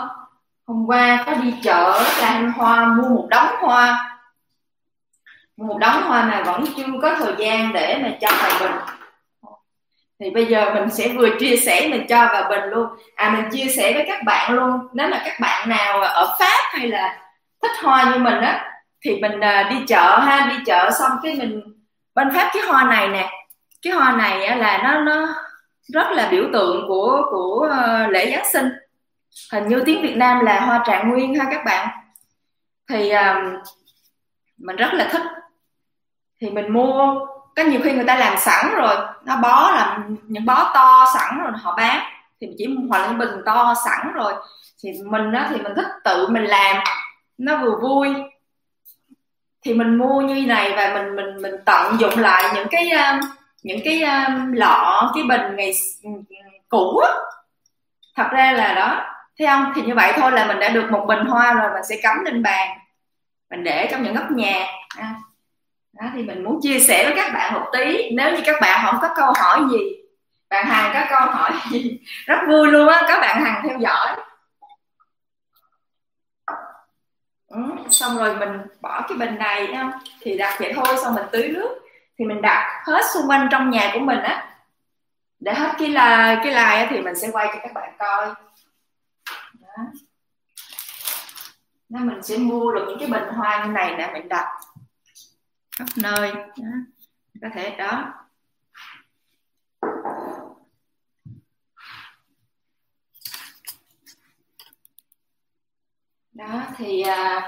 hôm 0.66 0.86
qua 0.86 1.22
có 1.26 1.34
đi 1.34 1.54
chợ 1.62 2.02
lan 2.20 2.52
hoa 2.52 2.84
mua 2.84 3.08
một 3.08 3.26
đống 3.30 3.54
hoa 3.60 4.17
một 5.66 5.78
đống 5.78 6.02
hoa 6.02 6.24
mà 6.24 6.42
vẫn 6.42 6.64
chưa 6.76 6.84
có 7.02 7.14
thời 7.18 7.32
gian 7.38 7.72
để 7.72 7.98
mà 8.02 8.10
cho 8.20 8.28
vào 8.42 8.50
bình. 8.60 8.78
Thì 10.20 10.30
bây 10.30 10.46
giờ 10.46 10.74
mình 10.74 10.90
sẽ 10.90 11.08
vừa 11.08 11.28
chia 11.40 11.56
sẻ 11.56 11.88
mình 11.90 12.06
cho 12.08 12.28
vào 12.32 12.50
bình 12.50 12.64
luôn. 12.70 12.86
À 13.14 13.30
mình 13.30 13.50
chia 13.52 13.70
sẻ 13.76 13.92
với 13.92 14.04
các 14.06 14.22
bạn 14.24 14.52
luôn. 14.52 14.80
Nếu 14.94 15.08
mà 15.08 15.22
các 15.24 15.40
bạn 15.40 15.68
nào 15.68 16.00
ở 16.00 16.36
pháp 16.38 16.78
hay 16.78 16.88
là 16.88 17.18
thích 17.62 17.70
hoa 17.82 18.10
như 18.12 18.18
mình 18.18 18.40
á 18.40 18.70
thì 19.04 19.18
mình 19.20 19.40
à, 19.40 19.68
đi 19.70 19.76
chợ 19.88 20.18
ha. 20.18 20.46
Đi 20.50 20.56
chợ 20.66 20.90
xong 20.98 21.10
cái 21.22 21.34
mình 21.34 21.62
bên 22.14 22.30
pháp 22.34 22.50
cái 22.54 22.62
hoa 22.68 22.84
này 22.84 23.08
nè. 23.08 23.30
Cái 23.82 23.92
hoa 23.92 24.12
này 24.12 24.58
là 24.58 24.80
nó 24.84 25.00
nó 25.00 25.34
rất 25.92 26.10
là 26.10 26.28
biểu 26.30 26.44
tượng 26.52 26.84
của 26.88 27.22
của 27.30 27.68
ờ, 27.70 28.06
lễ 28.06 28.30
giáng 28.30 28.48
sinh. 28.52 28.68
Hình 29.52 29.68
như 29.68 29.82
tiếng 29.86 30.02
việt 30.02 30.16
nam 30.16 30.44
là 30.44 30.60
hoa 30.60 30.82
trạng 30.86 31.10
nguyên 31.10 31.34
ha 31.34 31.44
các 31.50 31.64
bạn. 31.64 31.88
Thì 32.90 33.10
um, 33.10 33.36
mình 34.58 34.76
rất 34.76 34.94
là 34.94 35.08
thích 35.12 35.22
thì 36.40 36.50
mình 36.50 36.72
mua, 36.72 37.26
có 37.56 37.62
nhiều 37.62 37.80
khi 37.84 37.92
người 37.92 38.04
ta 38.04 38.16
làm 38.16 38.38
sẵn 38.38 38.74
rồi, 38.74 38.96
nó 39.24 39.36
bó 39.36 39.70
là 39.70 39.98
những 40.22 40.44
bó 40.44 40.70
to 40.74 41.04
sẵn 41.14 41.38
rồi 41.38 41.52
họ 41.62 41.74
bán. 41.76 42.00
Thì 42.40 42.46
mình 42.46 42.56
chỉ 42.58 42.76
hoặc 42.88 42.98
là 42.98 43.06
những 43.06 43.18
bình 43.18 43.42
to 43.46 43.74
sẵn 43.84 44.12
rồi. 44.12 44.32
Thì 44.82 44.90
mình 45.04 45.32
đó 45.32 45.46
thì 45.50 45.56
mình 45.56 45.72
thích 45.76 45.86
tự 46.04 46.28
mình 46.28 46.44
làm, 46.44 46.76
nó 47.38 47.56
vừa 47.56 47.76
vui. 47.82 48.14
Thì 49.62 49.74
mình 49.74 49.98
mua 49.98 50.20
như 50.20 50.46
này 50.46 50.72
và 50.76 50.94
mình 50.94 51.16
mình 51.16 51.42
mình 51.42 51.54
tận 51.66 51.96
dụng 52.00 52.18
lại 52.18 52.44
những 52.54 52.66
cái 52.70 52.90
ờ, 52.90 53.18
những 53.62 53.80
cái 53.84 54.02
ờ, 54.02 54.24
lọ, 54.52 55.12
cái 55.14 55.24
bình 55.24 55.56
ngày 55.56 55.72
ừ, 56.02 56.10
cũ 56.68 56.98
á. 56.98 57.10
Thật 58.16 58.26
ra 58.30 58.52
là 58.52 58.74
đó, 58.74 59.06
thấy 59.38 59.46
không? 59.46 59.72
Thì 59.74 59.82
như 59.82 59.94
vậy 59.94 60.12
thôi 60.16 60.32
là 60.32 60.46
mình 60.46 60.58
đã 60.58 60.68
được 60.68 60.90
một 60.90 61.04
bình 61.08 61.24
hoa 61.24 61.52
rồi, 61.52 61.70
mình 61.74 61.84
sẽ 61.84 61.96
cắm 62.02 62.24
lên 62.24 62.42
bàn. 62.42 62.78
Mình 63.50 63.64
để 63.64 63.88
trong 63.90 64.02
những 64.02 64.14
góc 64.14 64.30
nhà. 64.30 64.66
À 64.98 65.14
đó, 66.00 66.06
thì 66.14 66.22
mình 66.22 66.44
muốn 66.44 66.60
chia 66.62 66.78
sẻ 66.78 67.04
với 67.04 67.12
các 67.16 67.32
bạn 67.34 67.54
một 67.54 67.66
tí. 67.72 68.10
Nếu 68.10 68.32
như 68.34 68.40
các 68.44 68.56
bạn 68.60 68.80
không 68.84 68.98
có 69.02 69.08
câu 69.16 69.32
hỏi 69.32 69.60
gì 69.70 69.98
bạn 70.50 70.66
hàng 70.66 70.90
có 70.94 71.06
câu 71.10 71.30
hỏi 71.34 71.52
gì 71.70 72.00
rất 72.26 72.38
vui 72.48 72.68
luôn 72.68 72.88
á. 72.88 73.02
Các 73.08 73.20
bạn 73.20 73.44
hàng 73.44 73.62
theo 73.68 73.78
dõi. 73.78 74.16
Ừ, 77.48 77.60
xong 77.90 78.18
rồi 78.18 78.36
mình 78.36 78.50
bỏ 78.80 79.04
cái 79.08 79.18
bình 79.18 79.38
này 79.38 79.68
không? 79.76 79.90
thì 80.20 80.38
đặt 80.38 80.56
vậy 80.60 80.72
thôi 80.76 80.96
xong 81.02 81.14
mình 81.14 81.26
tưới 81.32 81.48
nước. 81.48 81.78
Thì 82.18 82.24
mình 82.24 82.42
đặt 82.42 82.82
hết 82.86 83.00
xung 83.14 83.28
quanh 83.28 83.48
trong 83.50 83.70
nhà 83.70 83.90
của 83.94 84.00
mình 84.00 84.18
á. 84.18 84.56
Để 85.40 85.54
hết 85.54 85.74
cái 85.78 85.88
là 85.88 86.40
cái 86.44 86.52
like 86.52 86.86
thì 86.90 87.00
mình 87.00 87.16
sẽ 87.16 87.30
quay 87.32 87.46
cho 87.52 87.58
các 87.62 87.72
bạn 87.74 87.92
coi. 87.98 88.26
Đó. 89.60 89.84
Nên 91.88 92.06
mình 92.06 92.22
sẽ 92.22 92.36
mua 92.36 92.72
được 92.72 92.84
những 92.88 92.98
cái 92.98 93.08
bình 93.08 93.34
hoa 93.36 93.64
như 93.64 93.72
này 93.72 93.94
nè 93.98 94.10
mình 94.12 94.28
đặt 94.28 94.46
khắp 95.78 95.88
nơi. 95.96 96.32
Đó. 96.32 96.70
có 97.42 97.48
thể 97.54 97.76
đó. 97.76 98.14
Đó 106.32 106.62
thì 106.76 107.00
à, 107.00 107.40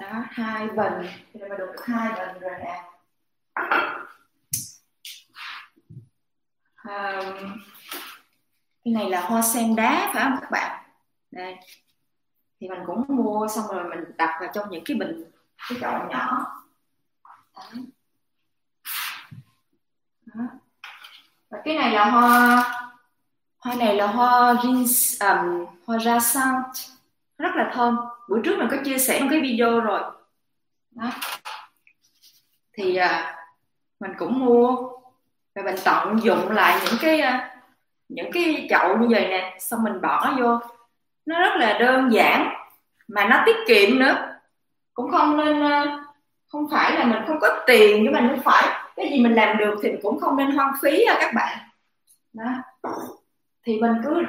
đó 0.00 0.24
hai 0.30 0.68
bình. 0.68 1.10
Thì 1.32 1.40
mình 1.40 1.58
được 1.58 1.74
hai 1.84 2.12
bình 2.12 2.40
rồi 2.40 2.52
nè. 2.58 2.84
Um, 6.84 7.58
cái 8.84 8.94
này 8.94 9.10
là 9.10 9.20
hoa 9.20 9.42
sen 9.42 9.76
đá 9.76 10.10
phải 10.14 10.22
không 10.24 10.38
các 10.40 10.50
bạn? 10.50 10.84
Đây. 11.30 11.56
Thì 12.60 12.68
mình 12.68 12.80
cũng 12.86 13.04
mua 13.08 13.48
xong 13.48 13.64
rồi 13.70 13.84
mình 13.84 14.04
đặt 14.16 14.38
vào 14.40 14.50
trong 14.54 14.70
những 14.70 14.84
cái 14.84 14.96
bình 14.96 15.24
cái 15.68 15.78
chậu 15.80 16.08
nhỏ 16.10 16.61
đó. 20.24 20.44
Và 21.50 21.58
cái 21.64 21.74
này 21.74 21.90
là 21.90 22.04
hoa 22.04 22.64
hoa 23.58 23.74
này 23.74 23.96
là 23.96 24.06
hoa 24.06 24.54
rins 24.62 25.22
um, 25.22 25.66
hoa 25.86 25.98
rasant 25.98 26.64
rất 27.38 27.56
là 27.56 27.70
thơm. 27.74 27.96
Bữa 28.28 28.40
trước 28.44 28.58
mình 28.58 28.68
có 28.70 28.76
chia 28.84 28.98
sẻ 28.98 29.20
một 29.20 29.26
cái 29.30 29.40
video 29.40 29.80
rồi. 29.80 30.02
Đó. 30.90 31.10
Thì 32.72 32.98
uh, 33.00 33.34
mình 34.00 34.12
cũng 34.18 34.44
mua 34.44 34.88
và 35.54 35.62
mình 35.62 35.76
tận 35.84 36.20
dụng 36.22 36.50
lại 36.50 36.80
những 36.84 36.94
cái 37.00 37.20
uh, 37.20 37.40
những 38.08 38.30
cái 38.32 38.66
chậu 38.70 38.98
như 38.98 39.06
vậy 39.10 39.28
nè 39.28 39.56
xong 39.60 39.82
mình 39.82 40.00
bỏ 40.00 40.34
vô. 40.38 40.58
Nó 41.26 41.40
rất 41.40 41.52
là 41.56 41.78
đơn 41.78 42.12
giản 42.12 42.54
mà 43.08 43.28
nó 43.28 43.42
tiết 43.46 43.56
kiệm 43.68 43.98
nữa. 43.98 44.28
Cũng 44.94 45.10
không 45.10 45.36
nên 45.36 45.62
uh, 45.62 46.00
không 46.52 46.70
phải 46.70 46.92
là 46.92 47.04
mình 47.04 47.22
không 47.26 47.40
có 47.40 47.60
tiền 47.66 48.04
nhưng 48.04 48.12
mà 48.12 48.20
không 48.30 48.42
phải 48.44 48.68
cái 48.96 49.08
gì 49.10 49.20
mình 49.20 49.34
làm 49.34 49.56
được 49.56 49.74
thì 49.82 49.88
cũng 50.02 50.20
không 50.20 50.36
nên 50.36 50.50
hoang 50.50 50.72
phí 50.82 51.02
à 51.02 51.16
các 51.20 51.34
bạn. 51.34 51.58
Đó. 52.32 52.44
Thì 53.66 53.78
mình 53.80 53.92
cứ 54.04 54.22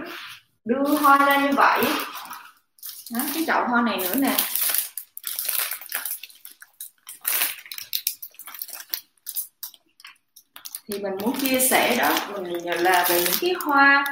đưa 0.65 0.83
hoa 0.83 1.25
ra 1.25 1.37
như 1.37 1.51
vậy. 1.55 1.83
Đó, 3.13 3.21
cái 3.33 3.43
chậu 3.47 3.67
hoa 3.67 3.81
này 3.81 3.97
nữa 3.97 4.15
nè. 4.15 4.35
Thì 10.87 10.99
mình 10.99 11.13
muốn 11.21 11.39
chia 11.39 11.59
sẻ 11.59 11.95
đó 11.95 12.15
mình 12.33 12.63
là 12.63 13.05
về 13.09 13.21
những 13.21 13.35
cái 13.41 13.53
hoa. 13.65 14.05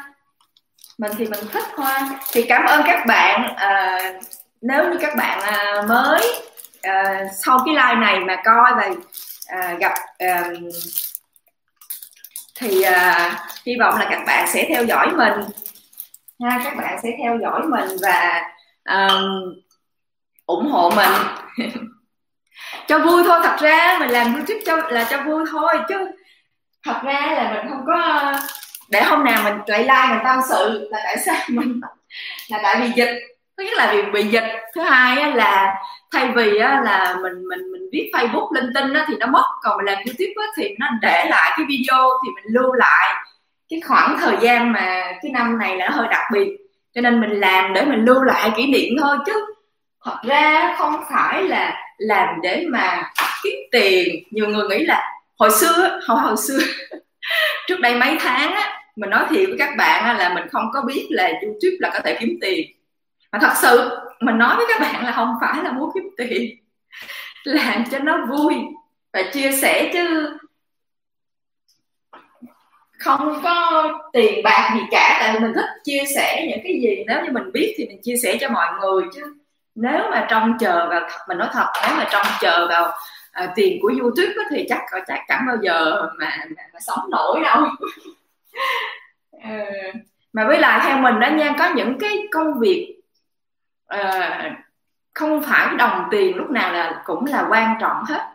Mình 0.98 1.12
thì 1.18 1.26
mình 1.26 1.48
thích 1.52 1.66
hoa. 1.76 2.10
Thì 2.32 2.46
cảm 2.50 2.66
ơn 2.66 2.82
các 2.86 3.06
bạn 3.08 3.56
à, 3.56 4.00
nếu 4.62 4.84
như 4.84 4.98
các 5.02 5.16
bạn 5.18 5.42
à, 5.42 5.84
mới 5.88 6.51
uh, 6.88 7.32
sau 7.46 7.60
cái 7.66 7.76
like 7.76 7.96
này 7.96 8.20
mà 8.20 8.42
coi 8.46 8.72
và 8.76 8.90
uh, 8.90 9.80
gặp 9.80 9.94
à, 10.18 10.44
thì 12.56 12.84
uh, 12.88 13.32
hy 13.66 13.76
vọng 13.80 14.00
là 14.00 14.08
các 14.10 14.24
bạn 14.28 14.48
sẽ 14.54 14.66
theo 14.70 14.86
dõi 14.86 15.08
mình. 15.08 15.34
Ha 16.44 16.62
các 16.64 16.76
bạn 16.78 17.00
sẽ 17.04 17.10
theo 17.18 17.38
dõi 17.42 17.62
mình 17.62 17.90
và 18.02 18.42
um, 18.86 19.54
ủng 20.46 20.72
hộ 20.72 20.90
mình. 20.96 21.12
Cho 22.88 23.00
vui 23.00 23.24
thôi 23.24 23.40
thật 23.44 23.58
ra 23.60 23.98
mình 24.00 24.10
làm 24.10 24.36
youtube 24.36 24.62
cho 24.66 24.78
là 24.90 25.08
cho 25.10 25.24
vui 25.24 25.46
thôi 25.52 25.74
chứ 25.90 26.12
thật 26.84 27.00
ra 27.04 27.32
là 27.36 27.52
mình 27.54 27.70
không 27.70 27.84
có 27.88 28.34
để 28.90 29.04
hôm 29.04 29.24
nào 29.24 29.44
mình 29.44 29.54
lại 29.68 29.80
like 29.80 30.08
mình 30.10 30.20
tâm 30.24 30.40
sự 30.50 30.88
là 30.92 31.00
tại 31.04 31.18
sao 31.26 31.36
mình 31.48 31.82
là 32.48 32.60
tại 32.64 32.82
vì 32.82 32.92
dịch. 32.96 33.20
Thứ 33.58 33.64
nhất 33.64 33.74
là 33.78 33.92
vì 33.94 34.02
bị 34.02 34.28
dịch. 34.28 34.44
Thứ 34.76 34.82
hai 34.82 35.34
là 35.34 35.76
thay 36.14 36.32
vì 36.36 36.58
á 36.58 36.82
là 36.86 37.16
mình 37.22 37.34
mình 37.50 37.72
mình 37.72 37.82
viết 37.92 38.12
facebook 38.14 38.54
linh 38.54 38.70
tinh 38.76 38.94
á 38.94 39.06
thì 39.08 39.16
nó 39.20 39.28
mất. 39.28 39.44
Còn 39.62 39.78
mình 39.78 39.86
làm 39.86 39.98
youtube 40.06 40.48
thì 40.58 40.76
nó 40.80 40.88
để 41.02 41.26
lại 41.30 41.52
cái 41.58 41.66
video 41.70 42.10
thì 42.26 42.32
mình 42.36 42.54
lưu 42.54 42.74
lại 42.74 43.16
cái 43.70 43.82
khoảng 43.88 44.18
thời 44.20 44.36
gian 44.42 44.72
mà 44.72 45.12
cái 45.22 45.32
năm 45.32 45.58
này 45.60 45.78
là 45.78 45.90
nó 45.90 45.96
hơi 45.96 46.08
đặc 46.12 46.22
biệt. 46.34 46.58
Cho 46.96 47.02
nên 47.02 47.22
mình 47.22 47.32
làm 47.32 47.74
để 47.74 47.86
mình 47.86 48.06
lưu 48.06 48.24
lại 48.24 48.52
kỷ 48.56 48.68
niệm 48.68 48.94
thôi 49.02 49.18
chứ 49.26 49.46
thật 50.06 50.18
ra 50.24 50.76
không 50.78 51.04
phải 51.12 51.44
là 51.44 51.76
làm 51.98 52.28
để 52.42 52.66
mà 52.70 53.12
kiếm 53.44 53.60
tiền. 53.72 54.24
Nhiều 54.32 54.48
người 54.48 54.68
nghĩ 54.70 54.86
là 54.86 55.12
hồi 55.40 55.52
xưa 55.52 56.00
hồi 56.08 56.20
hồi 56.22 56.38
xưa 56.38 56.60
trước 57.68 57.80
đây 57.80 57.96
mấy 57.96 58.18
tháng 58.20 58.52
á, 58.54 58.84
mình 58.96 59.10
nói 59.10 59.26
thiệt 59.30 59.50
với 59.50 59.58
các 59.60 59.70
bạn 59.78 60.18
là 60.18 60.34
mình 60.34 60.44
không 60.52 60.70
có 60.74 60.82
biết 60.82 61.08
là 61.10 61.28
youtube 61.28 61.78
là 61.80 61.90
có 61.94 62.00
thể 62.00 62.18
kiếm 62.20 62.38
tiền 62.42 62.68
mà 63.32 63.40
thật 63.42 63.54
sự 63.62 63.90
mình 64.22 64.38
nói 64.38 64.56
với 64.56 64.66
các 64.70 64.82
bạn 64.82 65.06
là 65.06 65.12
không 65.12 65.36
phải 65.42 65.64
là 65.64 65.72
muốn 65.72 65.92
kiếm 65.94 66.10
tiền 66.18 66.58
làm 67.44 67.84
cho 67.92 68.00
nó 68.00 68.26
vui 68.26 68.56
và 69.14 69.24
chia 69.34 69.52
sẻ 69.52 69.90
chứ. 69.94 70.38
Không 73.00 73.40
có 73.44 73.84
tiền 74.14 74.44
bạc 74.44 74.72
gì 74.76 74.82
cả 74.92 75.18
tại 75.20 75.40
mình 75.40 75.54
thích 75.56 75.70
chia 75.84 76.04
sẻ 76.16 76.46
những 76.50 76.60
cái 76.64 76.80
gì. 76.82 77.04
Nếu 77.08 77.24
như 77.24 77.32
mình 77.32 77.52
biết 77.52 77.74
thì 77.78 77.88
mình 77.88 78.02
chia 78.04 78.16
sẻ 78.24 78.38
cho 78.42 78.50
mọi 78.50 78.68
người 78.82 79.04
chứ. 79.16 79.22
Nếu 79.76 80.10
mà 80.12 80.28
trông 80.30 80.58
chờ 80.60 80.88
vào 80.90 81.10
mình 81.28 81.38
nói 81.38 81.50
thật 81.54 81.66
nếu 81.88 81.98
mà 81.98 82.08
trông 82.12 82.26
chờ 82.42 82.68
vào 82.70 82.92
à, 83.32 83.54
tiền 83.56 83.80
của 83.82 83.92
youtube 84.02 84.34
đó, 84.36 84.44
thì 84.52 84.66
chắc 84.70 84.82
chắc 85.08 85.20
chẳng 85.28 85.44
bao 85.48 85.58
giờ 85.62 86.08
mà, 86.20 86.38
mà, 86.58 86.64
mà 86.74 86.80
sống 86.80 87.10
nổi 87.12 87.40
đâu. 87.44 87.66
À, 89.42 89.66
mà 90.34 90.48
với 90.48 90.60
lại 90.60 90.80
theo 90.84 90.98
mình 90.98 91.20
đó 91.20 91.30
nha 91.30 91.56
có 91.60 91.70
những 91.76 92.00
cái 92.00 92.18
công 92.32 92.60
việc 92.60 93.01
Ờ, 93.92 94.40
không 95.14 95.42
phải 95.44 95.76
đồng 95.78 96.08
tiền 96.12 96.38
lúc 96.38 96.50
nào 96.50 96.74
là 96.74 97.02
cũng 97.06 97.26
là 97.26 97.48
quan 97.50 97.78
trọng 97.82 98.04
hết. 98.06 98.28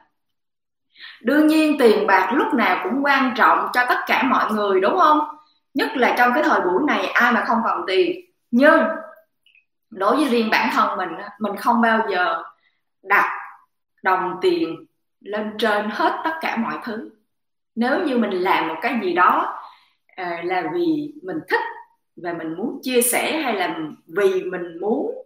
Đương 1.23 1.47
nhiên 1.47 1.77
tiền 1.79 2.07
bạc 2.07 2.31
lúc 2.35 2.55
nào 2.55 2.81
cũng 2.85 3.05
quan 3.05 3.35
trọng 3.37 3.69
cho 3.73 3.85
tất 3.89 3.99
cả 4.07 4.23
mọi 4.23 4.53
người, 4.53 4.81
đúng 4.81 4.99
không? 4.99 5.21
Nhất 5.75 5.97
là 5.97 6.15
trong 6.19 6.33
cái 6.35 6.43
thời 6.43 6.61
buổi 6.61 6.83
này 6.87 7.07
ai 7.07 7.33
mà 7.33 7.45
không 7.45 7.59
còn 7.65 7.85
tiền. 7.87 8.21
Nhưng 8.51 8.83
đối 9.91 10.17
với 10.17 10.25
riêng 10.25 10.51
bản 10.51 10.71
thân 10.73 10.97
mình 10.97 11.09
mình 11.41 11.57
không 11.57 11.81
bao 11.81 12.07
giờ 12.11 12.43
đặt 13.03 13.31
đồng 14.03 14.39
tiền 14.43 14.87
lên 15.21 15.55
trên 15.59 15.91
hết 15.91 16.21
tất 16.25 16.35
cả 16.41 16.57
mọi 16.57 16.79
thứ. 16.85 17.11
Nếu 17.75 18.05
như 18.05 18.19
mình 18.19 18.31
làm 18.31 18.69
một 18.69 18.77
cái 18.83 18.99
gì 19.03 19.13
đó 19.13 19.59
ờ, 20.17 20.25
là 20.43 20.63
vì 20.75 21.15
mình 21.23 21.39
thích 21.49 21.63
và 22.17 22.33
mình 22.33 22.55
muốn 22.57 22.81
chia 22.83 23.03
sẻ 23.03 23.41
hay 23.43 23.55
là 23.55 23.79
vì 24.07 24.43
mình 24.43 24.81
muốn 24.81 25.26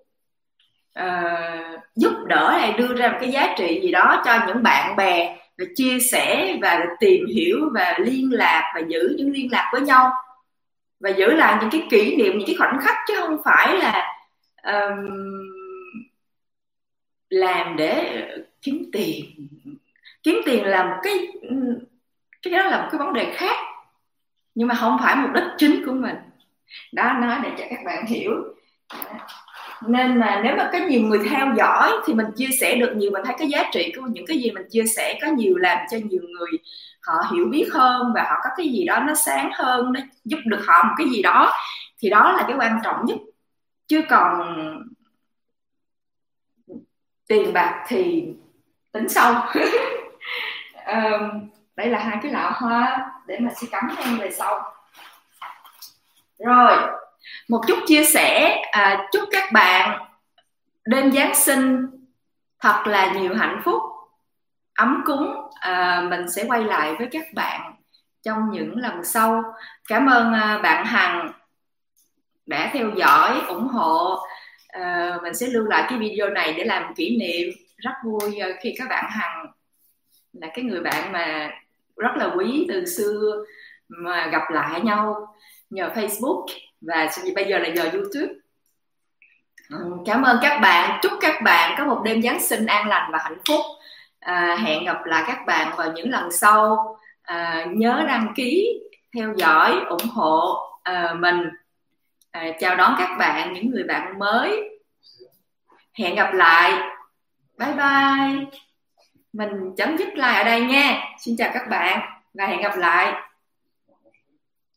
uh, 0.99 1.81
giúp 1.97 2.13
đỡ 2.27 2.51
hay 2.51 2.73
đưa 2.73 2.95
ra 2.95 3.09
một 3.09 3.19
cái 3.21 3.31
giá 3.31 3.55
trị 3.59 3.81
gì 3.83 3.91
đó 3.91 4.23
cho 4.25 4.39
những 4.47 4.63
bạn 4.63 4.97
bè 4.97 5.37
và 5.59 5.65
chia 5.75 5.99
sẻ 6.13 6.57
và 6.63 6.87
tìm 7.01 7.27
hiểu 7.35 7.71
và 7.75 7.97
liên 7.99 8.33
lạc 8.33 8.73
và 8.75 8.81
giữ 8.89 9.15
những 9.17 9.33
liên 9.33 9.49
lạc 9.53 9.71
với 9.73 9.81
nhau. 9.81 10.11
Và 11.01 11.11
giữ 11.11 11.27
lại 11.33 11.59
những 11.61 11.71
cái 11.71 11.87
kỷ 11.91 12.17
niệm 12.17 12.39
những 12.39 12.47
cái 12.47 12.57
khoảnh 12.59 12.79
khắc 12.81 12.97
chứ 13.09 13.15
không 13.19 13.43
phải 13.45 13.77
là 13.77 14.17
um, 14.63 15.07
làm 17.29 17.77
để 17.77 18.25
kiếm 18.63 18.91
tiền. 18.93 19.25
Kiếm 20.23 20.41
tiền 20.47 20.65
là 20.65 20.85
một 20.85 20.97
cái 21.03 21.29
cái 22.43 22.53
đó 22.53 22.63
là 22.71 22.83
một 22.83 22.89
cái 22.93 22.99
vấn 22.99 23.13
đề 23.13 23.33
khác. 23.35 23.57
Nhưng 24.55 24.69
mà 24.69 24.75
không 24.75 24.99
phải 25.03 25.17
mục 25.17 25.31
đích 25.35 25.45
chính 25.59 25.85
của 25.87 25.93
mình. 25.93 26.17
Đó 26.93 27.13
nói 27.21 27.39
để 27.43 27.51
cho 27.59 27.65
các 27.71 27.79
bạn 27.85 28.07
hiểu 28.07 28.33
nên 29.87 30.19
mà 30.19 30.41
nếu 30.45 30.57
mà 30.57 30.71
có 30.73 30.79
nhiều 30.79 31.03
người 31.03 31.19
theo 31.31 31.47
dõi 31.57 31.93
thì 32.07 32.15
mình 32.15 32.27
chia 32.37 32.49
sẻ 32.61 32.75
được 32.75 32.93
nhiều 32.97 33.11
mình 33.11 33.23
thấy 33.25 33.35
cái 33.39 33.49
giá 33.49 33.65
trị 33.73 33.93
của 33.97 34.07
những 34.07 34.27
cái 34.27 34.39
gì 34.39 34.51
mình 34.51 34.67
chia 34.71 34.85
sẻ 34.85 35.19
có 35.23 35.29
nhiều 35.29 35.57
làm 35.57 35.79
cho 35.91 35.99
nhiều 36.11 36.23
người 36.23 36.59
họ 37.01 37.15
hiểu 37.33 37.45
biết 37.51 37.69
hơn 37.73 38.13
và 38.15 38.23
họ 38.23 38.37
có 38.45 38.51
cái 38.57 38.69
gì 38.69 38.85
đó 38.85 39.01
nó 39.07 39.15
sáng 39.15 39.51
hơn 39.55 39.93
nó 39.93 40.01
giúp 40.25 40.39
được 40.45 40.61
họ 40.67 40.83
một 40.83 40.95
cái 40.99 41.07
gì 41.11 41.23
đó 41.23 41.53
thì 42.01 42.11
đó 42.11 42.33
là 42.33 42.45
cái 42.49 42.57
quan 42.59 42.79
trọng 42.85 43.05
nhất. 43.07 43.19
Chứ 43.87 44.03
còn 44.09 44.55
tiền 47.29 47.53
bạc 47.53 47.85
thì 47.89 48.29
tính 48.93 49.09
sau. 49.09 49.49
Um, 50.87 51.49
đây 51.77 51.87
là 51.87 51.99
hai 51.99 52.19
cái 52.23 52.33
lọ 52.33 52.51
hoa 52.55 53.11
để 53.27 53.39
mà 53.39 53.51
sẽ 53.57 53.67
cắm 53.71 53.91
thêm 53.97 54.19
về 54.19 54.31
sau. 54.31 54.73
Rồi 56.39 56.77
một 57.49 57.61
chút 57.69 57.79
chia 57.87 58.05
sẻ 58.05 58.63
à, 58.71 59.07
chúc 59.13 59.23
các 59.31 59.53
bạn 59.53 60.07
đêm 60.87 61.13
giáng 61.13 61.35
sinh 61.35 61.87
thật 62.61 62.83
là 62.87 63.13
nhiều 63.13 63.35
hạnh 63.35 63.61
phúc 63.65 63.83
ấm 64.81 65.03
cúng. 65.05 65.35
À, 65.55 66.07
mình 66.11 66.31
sẽ 66.31 66.45
quay 66.49 66.65
lại 66.65 66.95
với 66.99 67.09
các 67.13 67.27
bạn 67.35 67.75
trong 68.23 68.51
những 68.53 68.77
lần 68.77 69.05
sau. 69.05 69.43
Cảm 69.89 70.07
ơn 70.07 70.33
à, 70.33 70.61
bạn 70.63 70.87
hằng 70.87 71.33
đã 72.47 72.71
theo 72.73 72.91
dõi 72.97 73.41
ủng 73.49 73.69
hộ. 73.69 74.19
À, 74.69 75.19
mình 75.23 75.35
sẽ 75.35 75.47
lưu 75.47 75.65
lại 75.65 75.87
cái 75.89 75.99
video 75.99 76.29
này 76.29 76.55
để 76.57 76.65
làm 76.65 76.95
kỷ 76.95 77.17
niệm. 77.17 77.49
Rất 77.77 77.93
vui 78.05 78.39
à, 78.39 78.49
khi 78.61 78.75
các 78.79 78.89
bạn 78.89 79.05
hằng 79.11 79.47
là 80.33 80.49
cái 80.55 80.65
người 80.65 80.81
bạn 80.81 81.13
mà 81.13 81.51
rất 81.97 82.17
là 82.17 82.31
quý 82.37 82.67
từ 82.69 82.87
xưa 82.87 83.45
mà 83.89 84.27
gặp 84.27 84.43
lại 84.51 84.81
nhau 84.81 85.37
nhờ 85.71 85.91
Facebook 85.95 86.47
và 86.81 87.09
bây 87.35 87.45
giờ 87.45 87.59
là 87.59 87.69
giờ 87.69 87.83
YouTube. 87.83 88.35
Ừ, 89.71 89.97
cảm 90.07 90.23
ơn 90.23 90.39
các 90.43 90.59
bạn. 90.59 91.01
Chúc 91.03 91.13
các 91.21 91.43
bạn 91.43 91.75
có 91.79 91.85
một 91.85 92.03
đêm 92.05 92.23
Giáng 92.23 92.41
sinh 92.41 92.67
an 92.67 92.89
lành 92.89 93.11
và 93.13 93.19
hạnh 93.23 93.39
phúc. 93.49 93.61
À, 94.21 94.57
hẹn 94.61 94.85
gặp 94.85 95.05
lại 95.05 95.25
các 95.27 95.39
bạn 95.47 95.73
vào 95.77 95.93
những 95.93 96.11
lần 96.11 96.33
sau. 96.33 96.97
À, 97.23 97.67
nhớ 97.71 98.05
đăng 98.09 98.33
ký 98.37 98.81
theo 99.15 99.35
dõi 99.37 99.81
ủng 99.89 100.09
hộ 100.13 100.59
à, 100.83 101.15
mình. 101.19 101.51
À, 102.31 102.45
chào 102.61 102.77
đón 102.77 102.95
các 102.99 103.17
bạn 103.19 103.53
những 103.53 103.71
người 103.71 103.85
bạn 103.85 104.19
mới. 104.19 104.79
Hẹn 105.99 106.15
gặp 106.15 106.35
lại. 106.35 106.73
Bye 107.59 107.73
bye. 107.73 108.47
Mình 109.33 109.75
chấm 109.77 109.97
dứt 109.97 110.09
lại 110.17 110.39
ở 110.39 110.45
đây 110.45 110.61
nha. 110.61 111.03
Xin 111.19 111.37
chào 111.37 111.51
các 111.55 111.69
bạn 111.69 112.01
và 112.35 112.47
hẹn 112.47 112.63
gặp 112.63 112.77
lại. 112.77 113.30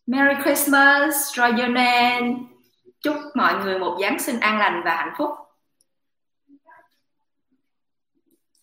Merry 0.05 0.35
Christmas, 0.43 1.37
Roger 1.37 1.69
Chúc 3.01 3.15
mọi 3.35 3.53
người 3.63 3.79
một 3.79 3.97
Giáng 4.01 4.19
sinh 4.19 4.39
an 4.39 4.59
lành 4.59 4.81
và 4.85 4.95
hạnh 4.95 5.13
phúc. 5.17 5.29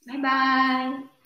Bye 0.07 0.17
bye. 0.17 1.20